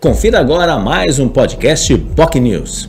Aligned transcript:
Confira 0.00 0.38
agora 0.38 0.78
mais 0.78 1.18
um 1.18 1.28
podcast 1.28 1.98
POC 1.98 2.38
News. 2.38 2.88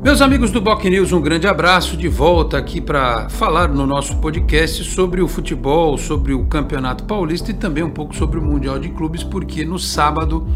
Meus 0.00 0.20
amigos 0.20 0.52
do 0.52 0.60
BOC 0.60 0.84
News, 0.84 1.10
um 1.10 1.20
grande 1.20 1.48
abraço 1.48 1.96
de 1.96 2.06
volta 2.06 2.56
aqui 2.56 2.80
para 2.80 3.28
falar 3.30 3.66
no 3.66 3.84
nosso 3.84 4.18
podcast 4.18 4.84
sobre 4.84 5.20
o 5.20 5.26
futebol, 5.26 5.98
sobre 5.98 6.32
o 6.32 6.46
Campeonato 6.46 7.02
Paulista 7.02 7.50
e 7.50 7.54
também 7.54 7.82
um 7.82 7.90
pouco 7.90 8.14
sobre 8.14 8.38
o 8.38 8.42
Mundial 8.42 8.78
de 8.78 8.90
Clubes, 8.90 9.24
porque 9.24 9.64
no 9.64 9.76
sábado 9.76 10.46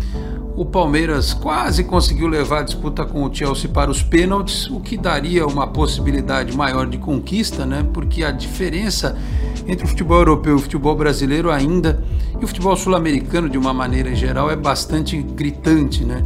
o 0.58 0.64
Palmeiras 0.64 1.32
quase 1.32 1.84
conseguiu 1.84 2.26
levar 2.26 2.58
a 2.58 2.62
disputa 2.64 3.04
com 3.04 3.22
o 3.22 3.32
Chelsea 3.32 3.70
para 3.70 3.88
os 3.88 4.02
pênaltis, 4.02 4.68
o 4.68 4.80
que 4.80 4.96
daria 4.96 5.46
uma 5.46 5.68
possibilidade 5.68 6.56
maior 6.56 6.88
de 6.88 6.98
conquista, 6.98 7.64
né? 7.64 7.86
Porque 7.94 8.24
a 8.24 8.32
diferença 8.32 9.16
entre 9.68 9.84
o 9.84 9.88
futebol 9.88 10.18
europeu 10.18 10.54
e 10.54 10.56
o 10.56 10.58
futebol 10.58 10.96
brasileiro 10.96 11.52
ainda, 11.52 12.02
e 12.40 12.44
o 12.44 12.48
futebol 12.48 12.76
sul-americano 12.76 13.48
de 13.48 13.56
uma 13.56 13.72
maneira 13.72 14.12
geral, 14.16 14.50
é 14.50 14.56
bastante 14.56 15.16
gritante, 15.22 16.04
né? 16.04 16.24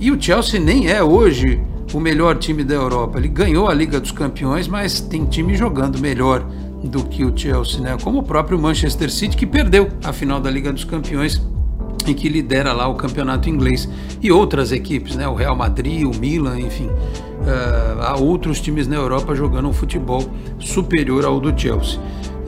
E 0.00 0.10
o 0.10 0.18
Chelsea 0.18 0.58
nem 0.58 0.88
é 0.88 1.02
hoje 1.02 1.60
o 1.92 2.00
melhor 2.00 2.38
time 2.38 2.64
da 2.64 2.74
Europa. 2.74 3.18
Ele 3.18 3.28
ganhou 3.28 3.68
a 3.68 3.74
Liga 3.74 4.00
dos 4.00 4.10
Campeões, 4.10 4.66
mas 4.66 5.00
tem 5.00 5.26
time 5.26 5.54
jogando 5.54 5.98
melhor 5.98 6.42
do 6.82 7.04
que 7.04 7.26
o 7.26 7.36
Chelsea, 7.36 7.80
né? 7.80 7.98
Como 8.02 8.20
o 8.20 8.22
próprio 8.22 8.58
Manchester 8.58 9.12
City 9.12 9.36
que 9.36 9.46
perdeu 9.46 9.90
a 10.02 10.14
final 10.14 10.40
da 10.40 10.50
Liga 10.50 10.72
dos 10.72 10.84
Campeões 10.84 11.42
e 12.10 12.14
que 12.14 12.28
lidera 12.28 12.72
lá 12.72 12.88
o 12.88 12.94
campeonato 12.94 13.48
inglês 13.48 13.88
e 14.22 14.30
outras 14.30 14.72
equipes, 14.72 15.16
né? 15.16 15.26
O 15.28 15.34
Real 15.34 15.56
Madrid, 15.56 16.04
o 16.04 16.18
Milan, 16.18 16.60
enfim, 16.60 16.86
uh, 16.86 18.00
há 18.00 18.16
outros 18.16 18.60
times 18.60 18.86
na 18.86 18.96
Europa 18.96 19.34
jogando 19.34 19.68
um 19.68 19.72
futebol 19.72 20.24
superior 20.58 21.24
ao 21.24 21.40
do 21.40 21.58
Chelsea. 21.58 22.00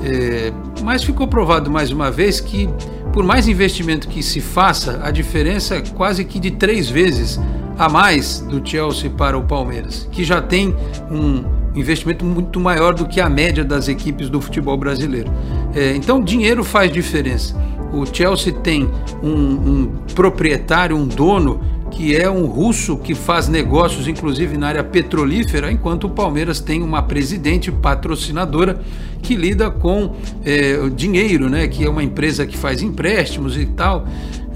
É, 0.04 0.52
mas 0.82 1.02
ficou 1.02 1.26
provado 1.26 1.70
mais 1.70 1.90
uma 1.90 2.10
vez 2.10 2.40
que, 2.40 2.68
por 3.12 3.24
mais 3.24 3.48
investimento 3.48 4.08
que 4.08 4.22
se 4.22 4.40
faça, 4.40 5.00
a 5.02 5.10
diferença 5.10 5.76
é 5.76 5.80
quase 5.80 6.24
que 6.24 6.38
de 6.38 6.52
três 6.52 6.88
vezes 6.88 7.40
a 7.76 7.88
mais 7.88 8.40
do 8.40 8.66
Chelsea 8.66 9.10
para 9.10 9.36
o 9.36 9.42
Palmeiras, 9.42 10.09
que 10.10 10.24
já 10.24 10.40
tem 10.40 10.74
um 11.10 11.45
investimento 11.74 12.24
muito 12.24 12.59
maior 12.59 12.95
do 12.95 13.06
que 13.06 13.20
a 13.20 13.28
média 13.28 13.65
das 13.65 13.88
equipes 13.88 14.28
do 14.28 14.40
futebol 14.40 14.76
brasileiro. 14.76 15.30
É, 15.74 15.95
então, 15.95 16.22
dinheiro 16.22 16.65
faz 16.65 16.93
diferença. 16.93 17.54
O 17.92 18.04
Chelsea 18.06 18.52
tem 18.52 18.88
um, 19.22 19.30
um 19.30 19.92
proprietário, 20.14 20.96
um 20.96 21.06
dono 21.06 21.60
que 21.90 22.14
é 22.14 22.30
um 22.30 22.44
russo 22.46 22.96
que 22.96 23.14
faz 23.14 23.48
negócios, 23.48 24.06
inclusive 24.06 24.56
na 24.58 24.68
área 24.68 24.84
petrolífera, 24.84 25.72
enquanto 25.72 26.04
o 26.04 26.10
Palmeiras 26.10 26.60
tem 26.60 26.82
uma 26.82 27.02
presidente 27.02 27.72
patrocinadora 27.72 28.80
que 29.22 29.34
lida 29.34 29.70
com 29.70 30.14
é, 30.44 30.88
dinheiro, 30.90 31.48
né? 31.48 31.66
Que 31.66 31.84
é 31.84 31.90
uma 31.90 32.02
empresa 32.02 32.46
que 32.46 32.56
faz 32.56 32.82
empréstimos 32.82 33.56
e 33.56 33.66
tal. 33.66 34.06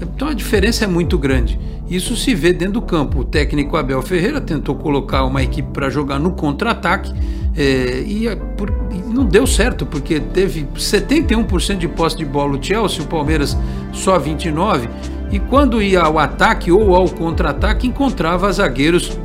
Então 0.01 0.27
a 0.27 0.33
diferença 0.33 0.85
é 0.85 0.87
muito 0.87 1.17
grande. 1.17 1.59
Isso 1.89 2.15
se 2.15 2.33
vê 2.33 2.53
dentro 2.53 2.75
do 2.75 2.81
campo. 2.81 3.19
O 3.19 3.23
técnico 3.25 3.75
Abel 3.75 4.01
Ferreira 4.01 4.39
tentou 4.39 4.75
colocar 4.75 5.25
uma 5.25 5.43
equipe 5.43 5.69
para 5.73 5.89
jogar 5.89 6.19
no 6.19 6.31
contra-ataque 6.31 7.13
é, 7.55 8.01
e, 8.05 8.35
por, 8.57 8.69
e, 8.91 8.97
não 9.13 9.25
deu 9.25 9.45
certo, 9.45 9.85
porque 9.85 10.19
teve 10.19 10.67
71% 10.75 11.77
de 11.77 11.87
posse 11.87 12.17
de 12.17 12.25
bola 12.25 12.57
o 12.57 12.63
Chelsea, 12.63 13.03
o 13.03 13.07
Palmeiras 13.07 13.57
só 13.91 14.19
29%. 14.19 14.89
E 15.31 15.39
quando 15.39 15.81
ia 15.81 16.01
ao 16.01 16.19
ataque 16.19 16.71
ou 16.71 16.95
ao 16.95 17.09
contra-ataque, 17.09 17.87
encontrava 17.87 18.51
zagueiros 18.51 19.17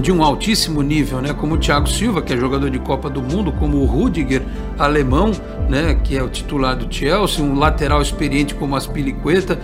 de 0.00 0.12
um 0.12 0.22
altíssimo 0.22 0.82
nível, 0.82 1.20
né, 1.20 1.32
como 1.32 1.54
o 1.54 1.58
Thiago 1.58 1.88
Silva, 1.88 2.20
que 2.20 2.32
é 2.32 2.36
jogador 2.36 2.68
de 2.68 2.78
Copa 2.78 3.08
do 3.08 3.22
Mundo, 3.22 3.52
como 3.52 3.78
o 3.78 3.86
Rudiger, 3.86 4.42
alemão, 4.78 5.32
né, 5.68 5.98
que 6.02 6.16
é 6.16 6.22
o 6.22 6.28
titular 6.28 6.76
do 6.76 6.92
Chelsea, 6.92 7.42
um 7.42 7.58
lateral 7.58 8.02
experiente 8.02 8.54
como 8.54 8.76
Aspilicueta. 8.76 9.58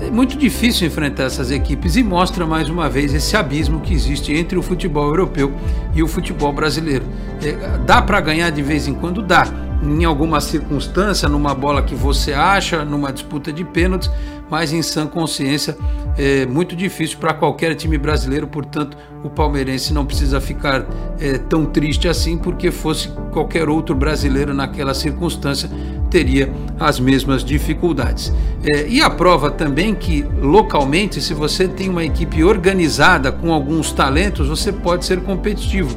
É 0.00 0.10
muito 0.10 0.36
difícil 0.36 0.86
enfrentar 0.86 1.24
essas 1.24 1.50
equipes 1.50 1.96
e 1.96 2.02
mostra 2.02 2.46
mais 2.46 2.68
uma 2.68 2.88
vez 2.88 3.14
esse 3.14 3.36
abismo 3.36 3.80
que 3.80 3.94
existe 3.94 4.32
entre 4.32 4.58
o 4.58 4.62
futebol 4.62 5.06
europeu 5.06 5.52
e 5.94 6.02
o 6.02 6.08
futebol 6.08 6.52
brasileiro. 6.52 7.04
É, 7.42 7.78
dá 7.78 8.02
para 8.02 8.20
ganhar 8.20 8.50
de 8.50 8.62
vez 8.62 8.88
em 8.88 8.94
quando? 8.94 9.22
Dá 9.22 9.46
em 9.84 10.04
alguma 10.04 10.40
circunstância, 10.40 11.28
numa 11.28 11.54
bola 11.54 11.82
que 11.82 11.94
você 11.94 12.32
acha, 12.32 12.84
numa 12.84 13.12
disputa 13.12 13.52
de 13.52 13.64
pênaltis, 13.64 14.10
mas 14.50 14.72
em 14.72 14.82
sã 14.82 15.06
consciência 15.06 15.76
é 16.16 16.46
muito 16.46 16.76
difícil 16.76 17.18
para 17.18 17.34
qualquer 17.34 17.74
time 17.74 17.98
brasileiro, 17.98 18.46
portanto, 18.46 18.96
o 19.22 19.28
palmeirense 19.28 19.92
não 19.92 20.04
precisa 20.04 20.40
ficar 20.40 20.86
é, 21.18 21.38
tão 21.38 21.64
triste 21.64 22.08
assim, 22.08 22.36
porque 22.36 22.70
fosse 22.70 23.08
qualquer 23.32 23.68
outro 23.68 23.94
brasileiro 23.94 24.54
naquela 24.54 24.94
circunstância 24.94 25.68
teria 26.10 26.52
as 26.78 27.00
mesmas 27.00 27.42
dificuldades. 27.42 28.32
É, 28.62 28.86
e 28.86 29.02
a 29.02 29.10
prova 29.10 29.50
também 29.50 29.94
que 29.94 30.24
localmente, 30.40 31.20
se 31.20 31.34
você 31.34 31.66
tem 31.66 31.88
uma 31.88 32.04
equipe 32.04 32.44
organizada 32.44 33.32
com 33.32 33.52
alguns 33.52 33.90
talentos, 33.92 34.48
você 34.48 34.72
pode 34.72 35.04
ser 35.04 35.20
competitivo. 35.22 35.96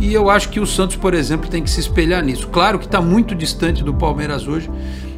E 0.00 0.14
eu 0.14 0.30
acho 0.30 0.48
que 0.48 0.58
o 0.58 0.66
Santos, 0.66 0.96
por 0.96 1.12
exemplo, 1.12 1.48
tem 1.48 1.62
que 1.62 1.68
se 1.68 1.78
espelhar 1.78 2.24
nisso. 2.24 2.48
Claro 2.48 2.78
que 2.78 2.86
está 2.86 3.02
muito 3.02 3.34
distante 3.34 3.84
do 3.84 3.92
Palmeiras 3.92 4.48
hoje. 4.48 4.70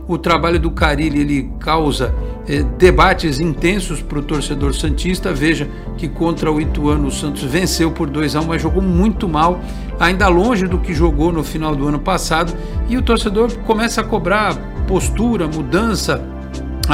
O 0.08 0.18
trabalho 0.18 0.58
do 0.58 0.72
Carilli 0.72 1.20
ele 1.20 1.52
causa 1.60 2.12
é, 2.48 2.64
debates 2.76 3.38
intensos 3.38 4.02
para 4.02 4.18
o 4.18 4.22
torcedor 4.22 4.74
santista. 4.74 5.32
Veja 5.32 5.68
que 5.96 6.08
contra 6.08 6.50
o 6.50 6.60
Ituano 6.60 7.06
o 7.06 7.12
Santos 7.12 7.44
venceu 7.44 7.92
por 7.92 8.10
2 8.10 8.34
a 8.34 8.40
1, 8.40 8.44
mas 8.44 8.60
jogou 8.60 8.82
muito 8.82 9.28
mal, 9.28 9.60
ainda 10.00 10.26
longe 10.26 10.66
do 10.66 10.78
que 10.78 10.92
jogou 10.92 11.30
no 11.30 11.44
final 11.44 11.76
do 11.76 11.86
ano 11.86 12.00
passado. 12.00 12.52
E 12.88 12.96
o 12.96 13.02
torcedor 13.02 13.56
começa 13.58 14.00
a 14.00 14.04
cobrar 14.04 14.56
postura, 14.88 15.46
mudança, 15.46 16.20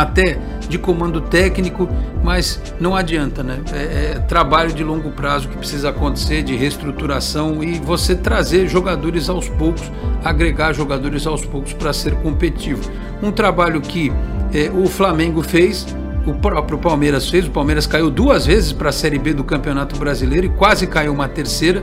até 0.00 0.38
de 0.68 0.78
comando 0.78 1.20
técnico, 1.20 1.88
mas 2.22 2.62
não 2.78 2.94
adianta, 2.94 3.42
né? 3.42 3.58
É, 3.72 4.12
é, 4.16 4.18
trabalho 4.20 4.72
de 4.72 4.84
longo 4.84 5.10
prazo 5.10 5.48
que 5.48 5.56
precisa 5.56 5.88
acontecer, 5.88 6.42
de 6.42 6.54
reestruturação 6.54 7.64
e 7.64 7.78
você 7.78 8.14
trazer 8.14 8.68
jogadores 8.68 9.28
aos 9.28 9.48
poucos, 9.48 9.90
agregar 10.24 10.72
jogadores 10.72 11.26
aos 11.26 11.44
poucos 11.44 11.72
para 11.72 11.92
ser 11.92 12.14
competitivo. 12.16 12.88
Um 13.20 13.32
trabalho 13.32 13.80
que 13.80 14.12
é, 14.54 14.70
o 14.70 14.86
Flamengo 14.86 15.42
fez, 15.42 15.86
o 16.26 16.34
próprio 16.34 16.78
Palmeiras 16.78 17.28
fez. 17.28 17.46
O 17.46 17.50
Palmeiras 17.50 17.86
caiu 17.86 18.10
duas 18.10 18.46
vezes 18.46 18.72
para 18.72 18.90
a 18.90 18.92
Série 18.92 19.18
B 19.18 19.32
do 19.32 19.42
Campeonato 19.42 19.98
Brasileiro 19.98 20.46
e 20.46 20.50
quase 20.50 20.86
caiu 20.86 21.12
uma 21.12 21.28
terceira 21.28 21.82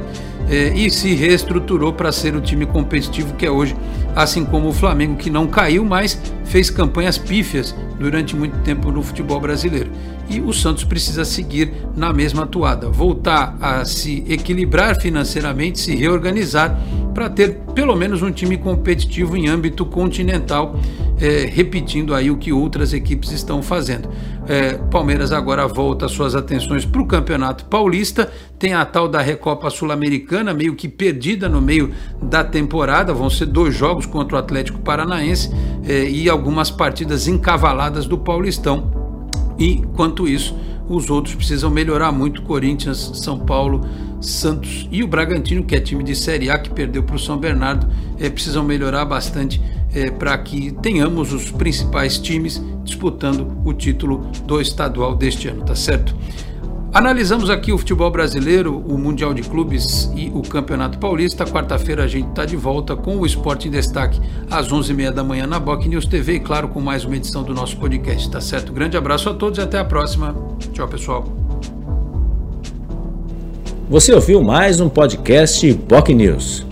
é, 0.49 0.73
e 0.75 0.89
se 0.89 1.13
reestruturou 1.13 1.93
para 1.93 2.11
ser 2.11 2.35
o 2.35 2.41
time 2.41 2.65
competitivo 2.65 3.33
que 3.35 3.45
é 3.45 3.51
hoje, 3.51 3.75
assim 4.15 4.45
como 4.45 4.69
o 4.69 4.73
Flamengo, 4.73 5.15
que 5.15 5.29
não 5.29 5.47
caiu, 5.47 5.83
mas 5.83 6.19
fez 6.43 6.69
campanhas 6.69 7.17
pífias 7.17 7.75
durante 7.99 8.35
muito 8.35 8.57
tempo 8.59 8.91
no 8.91 9.01
futebol 9.01 9.39
brasileiro. 9.39 9.89
E 10.29 10.39
o 10.39 10.51
Santos 10.51 10.83
precisa 10.83 11.23
seguir 11.23 11.71
na 11.95 12.11
mesma 12.11 12.43
atuada, 12.43 12.89
voltar 12.89 13.55
a 13.61 13.85
se 13.85 14.23
equilibrar 14.27 14.99
financeiramente, 14.99 15.79
se 15.79 15.95
reorganizar 15.95 16.79
para 17.13 17.29
ter 17.29 17.59
pelo 17.73 17.95
menos 17.95 18.21
um 18.21 18.31
time 18.31 18.57
competitivo 18.57 19.37
em 19.37 19.47
âmbito 19.47 19.85
continental, 19.85 20.79
é, 21.19 21.49
repetindo 21.51 22.13
aí 22.13 22.29
o 22.29 22.37
que 22.37 22.51
outras 22.51 22.93
equipes 22.93 23.31
estão 23.31 23.61
fazendo. 23.61 24.09
É, 24.47 24.73
Palmeiras 24.73 25.31
agora 25.31 25.67
volta 25.67 26.07
suas 26.07 26.35
atenções 26.35 26.85
para 26.85 27.01
o 27.01 27.05
Campeonato 27.05 27.65
Paulista, 27.65 28.31
tem 28.59 28.73
a 28.73 28.85
tal 28.85 29.07
da 29.07 29.21
Recopa 29.21 29.69
Sul-Americana, 29.69 30.53
meio 30.53 30.75
que 30.75 30.87
perdida 30.87 31.47
no 31.47 31.61
meio 31.61 31.91
da 32.21 32.43
temporada, 32.43 33.13
vão 33.13 33.29
ser 33.29 33.45
dois 33.45 33.75
jogos 33.75 34.05
contra 34.05 34.35
o 34.35 34.39
Atlético 34.39 34.79
Paranaense 34.79 35.49
é, 35.87 36.09
e 36.09 36.29
algumas 36.29 36.69
partidas 36.69 37.27
encavaladas 37.27 38.05
do 38.05 38.17
Paulistão. 38.17 39.05
E, 39.57 39.75
enquanto 39.75 40.27
isso, 40.27 40.55
os 40.87 41.09
outros 41.09 41.35
precisam 41.35 41.69
melhorar 41.69 42.11
muito: 42.11 42.41
Corinthians, 42.41 43.11
São 43.15 43.39
Paulo, 43.39 43.81
Santos 44.21 44.87
e 44.91 45.03
o 45.03 45.07
Bragantino, 45.07 45.63
que 45.63 45.75
é 45.75 45.79
time 45.79 46.03
de 46.03 46.15
Série 46.15 46.49
A 46.49 46.57
que 46.57 46.69
perdeu 46.69 47.03
para 47.03 47.15
o 47.15 47.19
São 47.19 47.37
Bernardo, 47.37 47.87
é, 48.19 48.29
precisam 48.29 48.63
melhorar 48.63 49.05
bastante 49.05 49.61
é, 49.95 50.11
para 50.11 50.37
que 50.37 50.71
tenhamos 50.81 51.31
os 51.31 51.49
principais 51.49 52.19
times 52.19 52.61
disputando 52.83 53.57
o 53.63 53.73
título 53.73 54.27
do 54.45 54.59
estadual 54.61 55.15
deste 55.15 55.47
ano, 55.47 55.63
tá 55.63 55.73
certo? 55.73 56.13
Analisamos 56.93 57.49
aqui 57.49 57.73
o 57.73 57.77
futebol 57.77 58.09
brasileiro, 58.09 58.77
o 58.77 58.97
Mundial 58.97 59.33
de 59.33 59.41
Clubes 59.41 60.09
e 60.15 60.31
o 60.33 60.41
Campeonato 60.41 60.97
Paulista. 60.97 61.43
Quarta-feira 61.45 62.05
a 62.05 62.07
gente 62.07 62.29
está 62.29 62.45
de 62.45 62.55
volta 62.55 62.95
com 62.95 63.17
o 63.17 63.25
Esporte 63.25 63.67
em 63.67 63.71
Destaque 63.71 64.21
às 64.49 64.69
11h30 64.69 65.11
da 65.11 65.21
manhã 65.21 65.45
na 65.45 65.59
Boc 65.59 65.85
News 65.85 66.05
TV 66.05 66.35
e, 66.35 66.39
claro, 66.39 66.69
com 66.69 66.79
mais 66.79 67.03
uma 67.03 67.17
edição 67.17 67.43
do 67.43 67.53
nosso 67.53 67.75
podcast, 67.77 68.31
tá 68.31 68.39
certo? 68.39 68.71
Grande 68.71 68.95
abraço 68.95 69.29
a 69.29 69.33
todos 69.33 69.59
e 69.59 69.61
até 69.61 69.77
a 69.77 69.83
próxima. 69.83 70.33
Tchau, 70.71 70.87
pessoal. 70.87 71.25
Você 73.89 74.13
ouviu 74.13 74.41
mais 74.41 74.79
um 74.79 74.87
podcast 74.87 75.73
Boc 75.73 76.07
News. 76.09 76.65